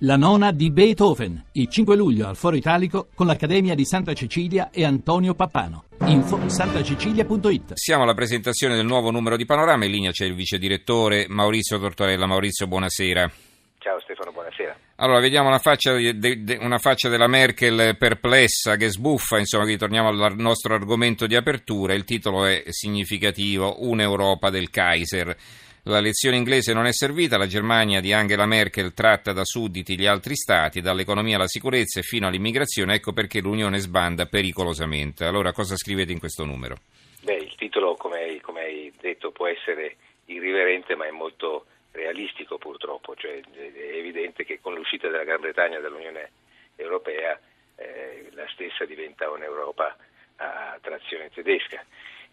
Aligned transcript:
La 0.00 0.16
nona 0.16 0.52
di 0.52 0.70
Beethoven, 0.70 1.42
il 1.52 1.70
5 1.70 1.96
luglio 1.96 2.28
al 2.28 2.36
Foro 2.36 2.54
Italico 2.54 3.08
con 3.14 3.26
l'Accademia 3.26 3.74
di 3.74 3.86
Santa 3.86 4.12
Cecilia 4.12 4.68
e 4.70 4.84
Antonio 4.84 5.32
Pappano. 5.32 5.84
Info 6.04 6.46
santacecilia.it 6.50 7.72
Siamo 7.72 8.02
alla 8.02 8.12
presentazione 8.12 8.74
del 8.74 8.84
nuovo 8.84 9.10
numero 9.10 9.38
di 9.38 9.46
Panorama. 9.46 9.86
In 9.86 9.92
linea 9.92 10.10
c'è 10.10 10.26
il 10.26 10.34
vice 10.34 10.58
direttore 10.58 11.24
Maurizio 11.30 11.78
Tortorella. 11.78 12.26
Maurizio, 12.26 12.66
buonasera. 12.66 13.30
Ciao 13.78 13.98
Stefano, 14.00 14.32
buonasera. 14.32 14.76
Allora, 14.96 15.18
vediamo 15.18 15.48
una 15.48 15.60
faccia, 15.60 15.94
de, 15.94 16.44
de, 16.44 16.58
una 16.60 16.76
faccia, 16.76 17.08
della 17.08 17.26
Merkel 17.26 17.96
perplessa, 17.96 18.76
che 18.76 18.90
sbuffa, 18.90 19.38
insomma, 19.38 19.64
qui 19.64 19.78
torniamo 19.78 20.08
al 20.08 20.36
nostro 20.36 20.74
argomento 20.74 21.26
di 21.26 21.36
apertura. 21.36 21.94
Il 21.94 22.04
titolo 22.04 22.44
è 22.44 22.64
significativo, 22.68 23.76
Un'Europa 23.78 24.50
del 24.50 24.68
Kaiser. 24.68 25.34
La 25.88 26.00
lezione 26.00 26.36
inglese 26.36 26.72
non 26.72 26.86
è 26.86 26.92
servita, 26.92 27.38
la 27.38 27.46
Germania 27.46 28.00
di 28.00 28.12
Angela 28.12 28.44
Merkel 28.44 28.92
tratta 28.92 29.32
da 29.32 29.44
sudditi 29.44 29.96
gli 29.96 30.06
altri 30.06 30.34
stati, 30.34 30.80
dall'economia 30.80 31.36
alla 31.36 31.46
sicurezza 31.46 32.00
e 32.00 32.02
fino 32.02 32.26
all'immigrazione, 32.26 32.94
ecco 32.94 33.12
perché 33.12 33.40
l'Unione 33.40 33.78
sbanda 33.78 34.26
pericolosamente. 34.26 35.24
Allora 35.26 35.52
cosa 35.52 35.76
scrivete 35.76 36.10
in 36.10 36.18
questo 36.18 36.44
numero? 36.44 36.74
Beh, 37.22 37.36
il 37.36 37.54
titolo, 37.54 37.94
come 37.94 38.18
hai, 38.18 38.40
come 38.40 38.62
hai 38.62 38.92
detto, 39.00 39.30
può 39.30 39.46
essere 39.46 39.94
irriverente, 40.24 40.96
ma 40.96 41.06
è 41.06 41.12
molto 41.12 41.66
realistico 41.92 42.58
purtroppo, 42.58 43.14
cioè 43.14 43.40
è 43.40 43.96
evidente 43.96 44.44
che 44.44 44.58
con 44.60 44.74
l'uscita 44.74 45.08
della 45.08 45.22
Gran 45.22 45.40
Bretagna 45.40 45.78
dall'Unione 45.78 46.30
Europea 46.74 47.38
eh, 47.76 48.28
la 48.32 48.48
stessa 48.52 48.84
diventa 48.86 49.30
un'Europa 49.30 49.96
a 50.38 50.78
trazione 50.82 51.30
tedesca 51.32 51.80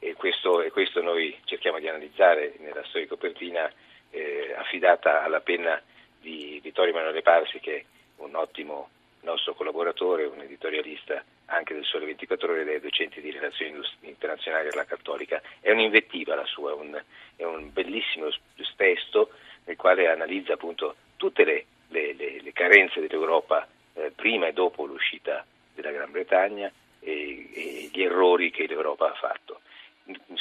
e 0.04 0.16
questo, 0.16 0.62
e 0.62 0.70
questo 0.70 1.02
noi 1.02 1.36
cerchiamo 1.46 1.80
di 1.80 1.88
analizzare 1.88 2.56
nella 2.60 2.84
storia 2.86 3.08
copertina 3.08 3.72
eh, 4.10 4.54
affidata 4.58 5.24
alla 5.24 5.40
penna 5.40 5.82
di 6.20 6.60
Vittorio 6.62 6.92
Emanuele 6.92 7.22
Parsi 7.22 7.60
che 7.60 7.76
è 7.78 7.84
un 8.18 8.36
ottimo 8.36 8.90
nostro 9.22 9.54
collaboratore, 9.54 10.26
un 10.26 10.42
editorialista 10.42 11.24
anche 11.46 11.74
del 11.74 11.86
Sole 11.86 12.06
24 12.06 12.52
Ore 12.52 12.62
ed 12.62 12.68
è 12.68 12.80
docente 12.82 13.22
di 13.22 13.32
relazioni 13.32 13.80
internazionali 14.02 14.70
alla 14.70 14.86
Cattolica. 14.86 15.42
È 15.62 15.72
un'invettiva 15.72 16.36
la 16.36 16.46
sua, 16.46 16.74
un, 16.74 17.02
è 17.36 17.44
un 17.44 17.72
bellissimo 17.72 18.28
testo 18.76 19.30
nel 19.66 19.78
quale 19.78 20.10
analizza 20.10 20.54
appunto 20.54 20.96
tutte 21.16 21.46
le, 21.46 21.66
le, 21.90 22.14
le, 22.14 22.42
le 22.42 22.52
carenze 22.52 23.00
dell'Europa 23.00 23.66
eh, 23.94 24.12
prima 24.14 24.48
e 24.48 24.54
dopo 24.54 24.86
l'uscita 24.86 25.46
della 25.74 25.92
Gran 25.92 26.12
Bretagna 26.12 26.70
e, 27.00 27.50
e 27.54 27.90
gli 27.92 28.02
errori 28.02 28.52
che 28.52 28.68
l'Europa 28.68 29.12
ha 29.12 29.16
fatto 29.16 29.43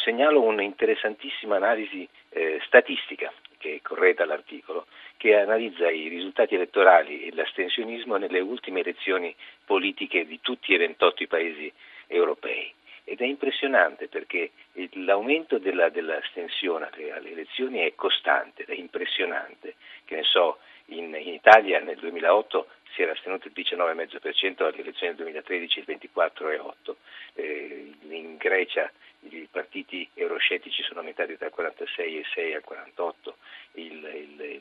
segnalo 0.02 0.42
un'interessantissima 0.42 1.56
analisi 1.56 2.08
eh, 2.30 2.60
statistica 2.66 3.32
che 3.58 3.80
correda 3.82 4.24
l'articolo, 4.24 4.86
che 5.16 5.36
analizza 5.36 5.88
i 5.88 6.08
risultati 6.08 6.56
elettorali 6.56 7.24
e 7.24 7.32
l'astensionismo 7.32 8.16
nelle 8.16 8.40
ultime 8.40 8.80
elezioni 8.80 9.34
politiche 9.64 10.26
di 10.26 10.40
tutti 10.40 10.74
e 10.74 10.78
28 10.78 11.22
i 11.22 11.28
paesi 11.28 11.72
europei. 12.08 12.74
Ed 13.04 13.20
è 13.20 13.24
impressionante 13.24 14.08
perché 14.08 14.50
l'aumento 14.94 15.58
della, 15.58 15.88
dell'astensione 15.88 16.88
alle 17.12 17.30
elezioni 17.30 17.80
è 17.80 17.94
costante, 17.94 18.64
è 18.64 18.74
impressionante. 18.74 19.74
Che 20.04 20.14
ne 20.16 20.22
so, 20.24 20.58
in, 20.86 21.14
in 21.14 21.34
Italia 21.34 21.80
nel 21.80 21.96
2008 21.96 22.66
si 22.94 23.02
era 23.02 23.12
astenuto 23.12 23.48
il 23.48 23.54
19,5%, 23.56 24.62
alle 24.64 24.78
elezioni 24.78 25.14
del 25.14 25.24
2013 25.24 25.78
il 25.78 25.84
24,8%, 26.14 26.94
eh, 27.34 27.92
in 28.08 28.36
Grecia 28.36 28.90
i 29.30 29.48
partiti 29.50 30.08
euroscettici 30.14 30.82
sono 30.82 31.00
aumentati 31.00 31.36
dal 31.36 31.52
46,6 31.56 32.54
al 32.54 32.62
48, 32.62 33.36
il, 33.72 33.92
il, 34.38 34.60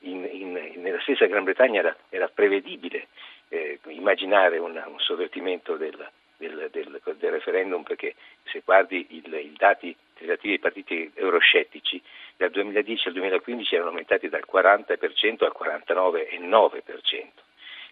in, 0.00 0.28
in, 0.30 0.52
nella 0.82 1.00
stessa 1.00 1.26
Gran 1.26 1.44
Bretagna 1.44 1.80
era, 1.80 1.96
era 2.08 2.28
prevedibile 2.28 3.08
eh, 3.48 3.78
immaginare 3.88 4.58
una, 4.58 4.86
un 4.88 4.98
sovvertimento 4.98 5.76
del, 5.76 6.10
del, 6.36 6.68
del, 6.70 7.00
del, 7.18 7.30
referendum 7.30 7.82
perché 7.82 8.14
se 8.44 8.62
guardi 8.64 9.06
i 9.10 9.52
dati 9.56 9.94
relativi 10.18 10.54
ai 10.54 10.58
partiti 10.58 11.10
euroscettici 11.14 12.00
dal 12.36 12.50
2010 12.50 13.08
al 13.08 13.14
2015 13.14 13.74
erano 13.74 13.90
aumentati 13.90 14.28
dal 14.28 14.44
40% 14.50 15.44
al 15.44 15.54
49,9%. 15.58 17.26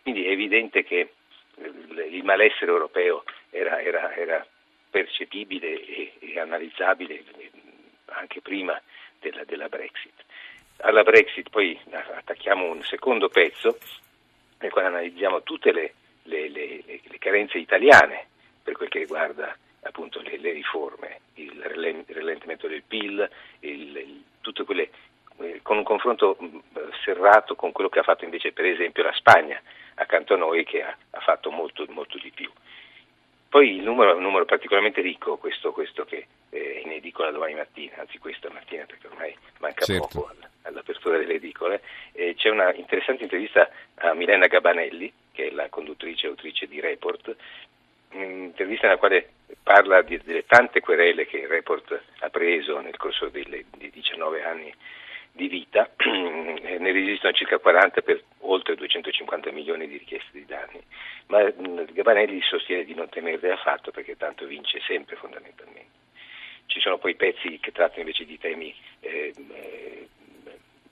Quindi 0.02 0.24
è 0.24 0.30
evidente 0.30 0.82
che 0.82 1.12
il 1.56 2.24
malessere 2.24 2.70
europeo 2.70 3.24
era, 3.50 3.80
era, 3.82 4.14
era 4.14 4.46
percepibile 4.90 5.84
e, 5.84 6.12
e, 6.18 6.38
analizzabile 6.38 7.22
anche 8.06 8.40
prima 8.40 8.80
della, 9.20 9.44
della, 9.44 9.68
Brexit. 9.68 10.12
Alla 10.78 11.02
Brexit 11.02 11.48
poi 11.48 11.78
attacchiamo 11.90 12.70
un 12.70 12.82
secondo 12.82 13.28
pezzo 13.28 13.78
nel 14.58 14.70
quale 14.70 14.88
analizziamo 14.88 15.42
tutte 15.42 15.72
le, 15.72 15.94
le, 16.24 16.48
le, 16.48 16.82
le 16.84 17.18
carenze 17.18 17.58
italiane 17.58 18.26
per 18.62 18.74
quel 18.74 18.88
che 18.88 18.98
riguarda 18.98 19.56
appunto 19.82 20.20
le, 20.20 20.36
riforme, 20.52 21.20
il 21.34 21.62
rallentamento 21.62 22.66
del 22.66 22.82
PIL, 22.82 23.28
il, 23.60 23.96
il, 23.96 24.24
tutte 24.40 24.64
quelle 24.64 24.90
eh, 25.40 25.60
con 25.62 25.78
un 25.78 25.84
confronto 25.84 26.36
serrato 27.02 27.54
con 27.54 27.72
quello 27.72 27.88
che 27.88 28.00
ha 28.00 28.04
fatto 28.04 28.24
invece 28.24 28.52
per 28.52 28.66
esempio 28.66 29.02
la 29.02 29.14
Spagna 29.14 29.60
accanto 29.94 30.34
a 30.34 30.36
noi 30.36 30.64
che 30.64 30.82
ha, 30.82 30.94
ha 31.10 31.20
fatto 31.20 31.50
molto, 31.50 31.86
molto, 31.88 32.18
di 32.18 32.30
più. 32.30 32.50
Poi 33.50 33.74
il 33.74 33.82
numero 33.82 34.12
è 34.12 34.14
un 34.14 34.22
numero 34.22 34.44
particolarmente 34.44 35.00
ricco, 35.00 35.36
questo, 35.36 35.72
questo 35.72 36.04
che 36.04 36.24
è 36.50 36.82
in 36.84 36.92
edicola 36.92 37.32
domani 37.32 37.54
mattina, 37.54 37.96
anzi 37.96 38.18
questa 38.18 38.48
mattina 38.48 38.84
perché 38.84 39.08
ormai 39.08 39.36
manca 39.58 39.84
certo. 39.84 40.06
poco 40.06 40.32
all'apertura 40.62 41.18
delle 41.18 41.34
edicole. 41.34 41.82
Eh, 42.12 42.36
c'è 42.36 42.48
una 42.48 42.72
interessante 42.72 43.24
intervista 43.24 43.68
a 43.96 44.14
Milena 44.14 44.46
Gabanelli, 44.46 45.12
che 45.32 45.48
è 45.48 45.50
la 45.50 45.68
conduttrice 45.68 46.26
e 46.26 46.28
autrice 46.30 46.68
di 46.68 46.78
Report, 46.78 47.34
un'intervista 48.12 48.86
nella 48.86 49.00
quale 49.00 49.28
parla 49.60 50.00
di, 50.02 50.16
delle 50.22 50.46
tante 50.46 50.78
querele 50.78 51.26
che 51.26 51.38
il 51.38 51.48
Report 51.48 52.00
ha 52.20 52.28
preso 52.30 52.78
nel 52.78 52.96
corso 52.96 53.30
delle, 53.30 53.64
dei 53.76 53.90
19 53.90 54.44
anni 54.44 54.72
di 55.32 55.48
vita, 55.48 55.90
ne 56.04 56.92
resistono 56.92 57.32
circa 57.32 57.58
40 57.58 58.02
per 58.02 58.22
oltre 58.40 58.74
250 58.74 59.52
milioni 59.52 59.86
di 59.86 59.98
richieste 59.98 60.30
di 60.32 60.44
danni, 60.44 60.82
ma 61.26 61.42
Gabanelli 61.50 62.40
sostiene 62.42 62.84
di 62.84 62.94
non 62.94 63.08
temerle 63.08 63.52
affatto 63.52 63.90
perché 63.90 64.16
tanto 64.16 64.46
vince 64.46 64.80
sempre 64.80 65.16
fondamentalmente. 65.16 65.98
Ci 66.66 66.80
sono 66.80 66.98
poi 66.98 67.14
pezzi 67.16 67.58
che 67.58 67.72
trattano 67.72 68.00
invece 68.00 68.24
di 68.24 68.38
temi 68.38 68.74
eh, 69.00 69.32
eh, 69.54 70.08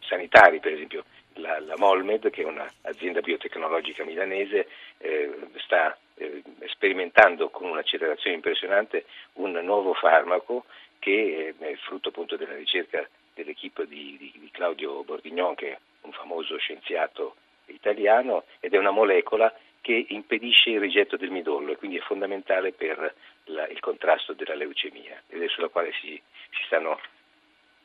sanitari, 0.00 0.59
per 0.60 0.72
esempio 0.72 1.04
la, 1.34 1.60
la, 1.60 1.77
Molmed, 1.77 2.31
che 2.31 2.43
è 2.43 2.44
un'azienda 2.44 3.21
biotecnologica 3.21 4.04
milanese, 4.04 4.69
eh, 4.98 5.31
sta 5.59 5.97
eh, 6.16 6.43
sperimentando 6.66 7.48
con 7.48 7.71
un'accelerazione 7.71 8.34
impressionante 8.34 9.04
un 9.34 9.53
nuovo 9.53 9.94
farmaco 9.94 10.65
che 10.98 11.54
è 11.56 11.75
frutto 11.77 12.09
appunto 12.09 12.37
della 12.37 12.56
ricerca 12.56 13.09
dell'equipe 13.38 13.87
di, 13.87 14.16
di, 14.19 14.32
di 14.34 14.50
Claudio 14.50 15.04
Bordignon, 15.04 15.54
che 15.54 15.72
è 15.72 15.78
un 16.03 16.12
famoso 16.12 16.56
scienziato 16.59 17.37
italiano, 17.66 18.44
ed 18.59 18.75
è 18.75 18.78
una 18.78 18.91
molecola 18.91 19.53
che 19.81 20.06
impedisce 20.09 20.71
il 20.71 20.81
rigetto 20.81 21.16
del 21.16 21.31
midollo 21.31 21.72
e 21.72 21.77
quindi 21.77 21.98
è 21.98 22.00
fondamentale 22.00 22.72
per 22.72 23.15
la, 23.44 23.66
il 23.69 23.78
contrasto 23.81 24.32
della 24.32 24.54
leucemia 24.54 25.22
ed 25.28 25.43
è 25.43 25.48
sulla 25.48 25.69
quale 25.69 25.93
si, 26.00 26.21
si 26.50 26.62
stanno 26.66 26.98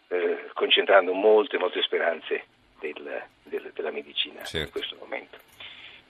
eh, 0.07 0.49
concentrando 0.53 1.13
molte, 1.13 1.57
molte 1.57 1.81
speranze 1.83 2.45
del, 2.79 3.23
del, 3.43 3.71
della 3.73 3.91
medicina 3.91 4.43
certo. 4.43 4.65
in 4.65 4.71
questo 4.71 4.97
momento. 4.99 5.37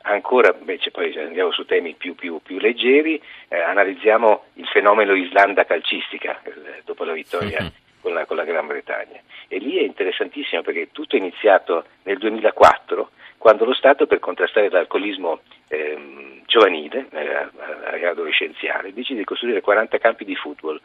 Ancora, 0.06 0.56
invece 0.58 0.92
poi 0.92 1.16
andiamo 1.18 1.52
su 1.52 1.66
temi 1.66 1.94
più, 1.94 2.16
più, 2.16 2.42
più 2.42 2.60
leggeri, 2.60 3.22
eh, 3.48 3.60
analizziamo 3.60 4.46
il 4.56 4.68
fenomeno 4.68 5.14
Islanda 5.14 5.66
calcistica 5.66 6.42
eh, 6.44 6.82
dopo 6.84 7.04
la 7.04 7.14
vittoria 7.14 7.62
mm-hmm 7.62 7.82
con 8.04 8.14
la, 8.14 8.26
con 8.26 8.36
la 8.36 8.44
Gran 8.44 8.68
Bretagna. 8.68 9.20
E 9.48 9.58
lì 9.58 9.78
è 9.78 9.82
interessantissimo 9.82 10.62
perché 10.62 10.90
tutto 10.92 11.16
è 11.16 11.20
iniziato 11.20 11.86
nel 12.04 12.18
2004 12.18 13.10
quando 13.38 13.66
lo 13.66 13.74
Stato 13.74 14.06
per 14.06 14.20
contrastare 14.20 14.70
l'alcolismo 14.70 15.42
ehm, 15.70 16.44
giovanile, 16.46 17.08
eh, 17.12 18.06
adolescenziale, 18.06 18.94
decide 18.94 19.20
di 19.20 19.26
costruire 19.26 19.62
40 19.62 19.98
campi 19.98 20.24
di 20.24 20.36
football, 20.36 20.80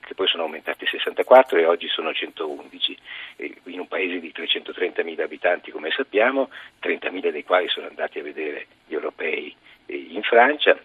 che 0.00 0.14
poi 0.14 0.28
sono 0.28 0.44
aumentati 0.44 0.84
a 0.84 0.88
64 0.88 1.58
e 1.58 1.66
oggi 1.66 1.88
sono 1.88 2.12
111, 2.12 2.98
e 3.36 3.54
in 3.64 3.80
un 3.80 3.88
paese 3.88 4.20
di 4.20 4.32
330.000 4.36 5.22
abitanti 5.22 5.70
come 5.70 5.90
sappiamo, 5.90 6.50
30.000 6.82 7.30
dei 7.30 7.42
quali 7.42 7.68
sono 7.68 7.86
andati 7.86 8.18
a 8.18 8.22
vedere 8.22 8.66
gli 8.86 8.94
europei 8.94 9.54
in 9.86 10.22
Francia, 10.22 10.78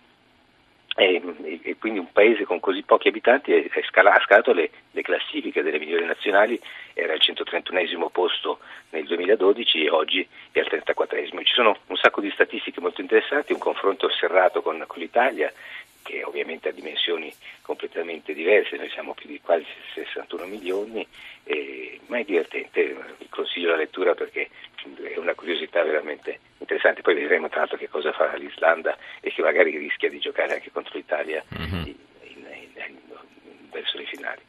e, 0.99 1.59
e, 1.63 1.77
quindi 1.77 1.99
un 1.99 2.11
paese 2.11 2.43
con 2.43 2.59
così 2.59 2.83
pochi 2.83 3.07
abitanti 3.07 3.53
è, 3.53 3.81
scala, 3.83 4.13
ha 4.13 4.19
scalato 4.19 4.51
le, 4.51 4.69
le, 4.91 5.01
classifiche 5.01 5.63
delle 5.63 5.79
migliori 5.79 6.03
nazionali, 6.03 6.59
era 6.93 7.13
al 7.13 7.21
131 7.21 8.09
posto 8.09 8.59
nel 8.89 9.05
2012 9.05 9.85
e 9.85 9.89
oggi 9.89 10.27
è 10.51 10.59
al 10.59 10.67
34 10.67 11.17
Ci 11.25 11.53
sono 11.53 11.77
un 11.87 11.95
sacco 11.95 12.19
di 12.19 12.29
statistiche 12.31 12.81
molto 12.81 12.99
interessanti, 12.99 13.53
un 13.53 13.59
confronto 13.59 14.09
serrato 14.09 14.61
con, 14.61 14.83
con 14.87 14.99
l'Italia 14.99 15.51
che 16.09 16.23
ovviamente 16.23 16.69
ha 16.69 16.71
dimensioni 16.71 17.31
completamente 17.61 18.33
diverse, 18.33 18.77
noi 18.77 18.89
siamo 18.89 19.13
più 19.13 19.29
di 19.29 19.39
quasi 19.39 19.65
61 19.93 20.47
milioni, 20.47 21.05
eh, 21.43 21.99
ma 22.07 22.17
è 22.17 22.23
divertente, 22.23 22.97
vi 23.19 23.29
consiglio 23.29 23.69
la 23.69 23.77
lettura 23.77 24.15
perché 24.15 24.49
è 25.03 25.17
una 25.17 25.35
curiosità 25.35 25.83
veramente 25.83 26.39
interessante. 26.57 27.01
Poi 27.01 27.13
vedremo 27.13 27.47
tra 27.47 27.59
l'altro 27.59 27.77
che 27.77 27.89
cosa 27.89 28.11
farà 28.11 28.35
l'Islanda 28.37 28.97
e 29.21 29.31
che 29.31 29.43
magari 29.43 29.77
rischia 29.77 30.09
di 30.09 30.17
giocare 30.17 30.55
anche 30.55 30.71
contro 30.71 30.97
l'Italia 30.97 31.43
mm-hmm. 31.55 31.85
in, 31.85 31.95
in, 32.23 32.45
in, 32.73 32.97
verso 33.69 33.97
le 33.97 34.05
finali. 34.05 34.41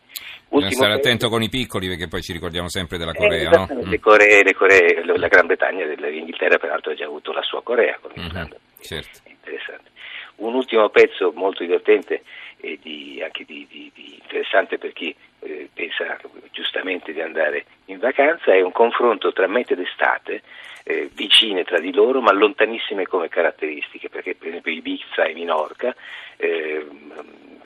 Bisogna 0.48 0.70
stare 0.70 0.94
attento 0.94 1.28
con 1.28 1.42
i 1.42 1.50
piccoli 1.50 1.88
perché 1.88 2.08
poi 2.08 2.22
ci 2.22 2.32
ricordiamo 2.32 2.70
sempre 2.70 2.96
della 2.96 3.12
Corea, 3.12 3.50
eh, 3.50 3.56
no? 3.56 3.66
Le 3.68 3.98
mm. 3.98 4.00
Coree, 4.00 4.42
le 4.42 4.54
Coree, 4.54 5.04
la 5.04 5.28
Gran 5.28 5.46
Bretagna, 5.46 5.84
l'Inghilterra 5.84 6.58
peraltro 6.58 6.90
ha 6.90 6.94
già 6.94 7.04
avuto 7.04 7.32
la 7.32 7.42
sua 7.42 7.62
Corea 7.62 7.98
con 8.00 8.10
l'Islanda. 8.14 8.56
Mm-hmm, 8.56 8.80
certo. 8.80 9.29
Un 10.40 10.54
ultimo 10.54 10.88
pezzo 10.88 11.32
molto 11.34 11.62
divertente 11.62 12.22
e 12.58 12.78
di, 12.80 13.20
anche 13.22 13.44
di, 13.44 13.66
di, 13.68 13.90
di 13.94 14.18
interessante 14.20 14.78
per 14.78 14.92
chi 14.92 15.14
eh, 15.40 15.68
pensa 15.72 16.18
giustamente 16.50 17.12
di 17.12 17.20
andare 17.20 17.64
in 17.86 17.98
vacanza 17.98 18.52
è 18.52 18.60
un 18.60 18.72
confronto 18.72 19.32
tra 19.32 19.46
mete 19.46 19.74
d'estate 19.74 20.42
eh, 20.84 21.10
vicine 21.12 21.64
tra 21.64 21.78
di 21.78 21.92
loro 21.92 22.20
ma 22.20 22.32
lontanissime 22.32 23.06
come 23.06 23.28
caratteristiche 23.28 24.08
perché 24.08 24.34
per 24.34 24.48
esempio 24.48 24.72
Ibiza 24.72 25.24
e 25.24 25.34
Minorca 25.34 25.94
eh, 26.36 26.86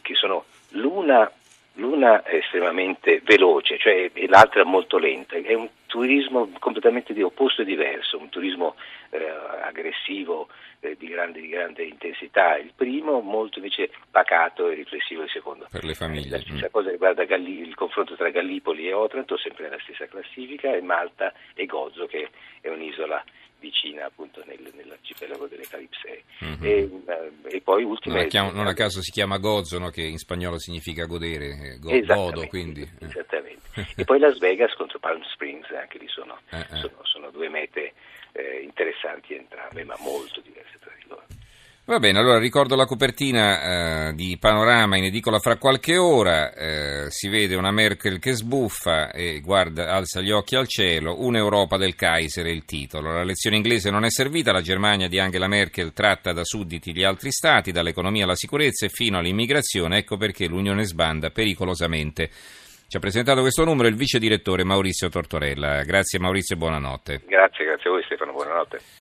che 0.03 0.15
sono 0.15 0.45
l'una 0.71 1.31
l'una 1.75 2.25
estremamente 2.27 3.21
veloce, 3.25 3.79
cioè, 3.79 4.11
e 4.13 4.29
l'altra 4.29 4.65
molto 4.65 4.99
lenta, 4.99 5.37
è 5.37 5.55
un 5.55 5.69
turismo 5.95 6.51
completamente 6.59 7.15
opposto 7.23 7.63
e 7.63 7.65
diverso, 7.65 8.19
un 8.19 8.29
turismo 8.29 8.75
eh, 9.11 9.29
aggressivo 9.63 10.49
eh, 10.81 10.97
di, 10.99 11.07
grande, 11.07 11.41
di, 11.41 11.47
grande, 11.47 11.85
intensità, 11.85 12.57
il 12.57 12.73
primo 12.75 13.21
molto 13.21 13.59
invece 13.61 13.91
pacato 14.11 14.69
e 14.69 14.75
riflessivo 14.75 15.23
il 15.23 15.31
secondo. 15.31 15.69
Per 15.71 15.85
le 15.85 15.95
famiglie. 15.95 16.31
La 16.31 16.41
stessa 16.41 16.67
mm. 16.67 16.73
cosa 16.73 16.91
riguarda 16.91 17.23
Galli, 17.23 17.61
il 17.61 17.77
confronto 17.77 18.17
tra 18.17 18.29
Gallipoli 18.31 18.89
e 18.89 18.93
Otranto, 18.93 19.37
sempre 19.37 19.65
nella 19.65 19.79
stessa 19.85 20.07
classifica, 20.07 20.75
e 20.75 20.81
Malta 20.81 21.33
e 21.55 21.65
Gozo 21.65 22.07
che 22.07 22.29
è 22.61 22.69
un'isola 22.69 23.23
vicina 23.65 24.05
appunto 24.05 24.43
nel, 24.45 24.61
nell'arcipelago 24.75 25.47
delle 25.47 25.65
Calipsee. 25.67 26.25
Mm-hmm. 26.45 26.63
E, 26.63 26.91
e, 27.57 27.61
poi 27.63 27.83
ultime... 27.85 28.29
Non 28.31 28.53
non 28.53 28.67
a, 28.67 28.75
caso 28.75 29.01
si 29.01 29.11
chiama 29.11 29.39
Gozo, 29.39 29.79
no? 29.79 29.89
che 29.89 30.03
in 30.03 30.19
spagnolo 30.19 30.59
significa 30.59 31.07
godere, 31.07 31.47
eh, 31.47 31.79
go, 31.79 31.99
godo 32.01 32.47
quindi. 32.47 32.83
Eh. 32.83 33.07
Esattamente. 33.07 33.63
e 33.97 34.05
poi 34.05 34.19
Las 34.19 34.39
Vegas 34.39 34.75
contro 34.75 34.99
Palm 34.99 35.23
Springs, 35.33 35.71
anche 35.85 35.99
lì 35.99 36.09
sono, 36.09 36.39
eh, 36.51 36.59
eh. 36.59 36.77
sono, 36.77 36.99
sono 37.03 37.31
due 37.31 37.49
mete 37.49 37.93
eh, 38.33 38.63
interessanti 38.63 39.35
entrambe, 39.35 39.85
ma 39.85 39.95
molto 40.01 40.41
diverse 40.41 40.79
tra 40.81 40.93
di 40.97 41.05
loro. 41.09 41.25
Va 41.87 41.99
bene, 41.99 42.19
allora 42.19 42.39
ricordo 42.39 42.77
la 42.77 42.87
copertina 42.87 44.09
eh, 44.09 44.15
di 44.15 44.39
Panorama 44.41 44.97
in 44.97 45.05
edicola 45.05 45.39
fra 45.39 45.59
qualche 45.59 45.99
ora, 45.99 46.55
eh, 46.55 47.11
si 47.11 47.29
vede 47.29 47.57
una 47.57 47.73
Merkel 47.73 48.19
che 48.19 48.33
sbuffa 48.33 49.11
e 49.11 49.41
guarda, 49.41 49.93
alza 49.93 50.23
gli 50.23 50.31
occhi 50.31 50.57
al 50.57 50.67
cielo, 50.67 51.23
un'Europa 51.23 51.77
del 51.77 51.95
Kaiser 51.95 52.47
è 52.47 52.51
il 52.51 52.65
titolo. 52.65 53.13
La 53.13 53.23
lezione 53.23 53.57
inglese 53.57 53.91
non 53.91 54.07
è 54.07 54.11
servita, 54.11 54.51
la 54.51 54.63
Germania 54.63 55.09
di 55.09 55.19
Angela 55.19 55.47
Merkel 55.47 55.93
tratta 55.93 56.33
da 56.33 56.43
sudditi 56.43 56.95
gli 56.95 57.05
altri 57.05 57.31
stati, 57.31 57.71
dall'economia 57.71 58.25
alla 58.25 58.35
sicurezza 58.35 58.87
e 58.87 58.89
fino 58.89 59.19
all'immigrazione, 59.19 59.99
ecco 59.99 60.17
perché 60.17 60.47
l'Unione 60.47 60.85
sbanda 60.85 61.29
pericolosamente. 61.29 62.31
Ci 62.95 63.01
ha 63.01 63.03
presentato 63.03 63.41
questo 63.41 63.65
numero 63.65 63.89
il 63.89 63.97
vice 63.97 64.21
direttore 64.21 64.63
Maurizio 64.63 65.09
Tortorella. 65.09 65.83
Grazie 65.83 66.21
Maurizio 66.21 66.55
e 66.55 66.59
buonanotte. 66.59 67.23
Grazie, 67.27 67.65
grazie 67.65 67.91
a 67.91 67.93
voi 67.93 68.05
Stefano, 68.05 68.31
buonanotte. 68.31 68.79